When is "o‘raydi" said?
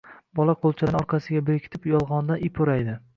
2.67-2.97